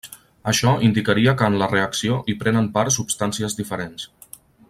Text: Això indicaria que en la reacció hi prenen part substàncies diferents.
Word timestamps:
Això 0.51 0.71
indicaria 0.87 1.33
que 1.41 1.49
en 1.53 1.57
la 1.63 1.67
reacció 1.73 2.17
hi 2.33 2.37
prenen 2.41 2.71
part 2.79 2.97
substàncies 2.97 3.59
diferents. 3.61 4.09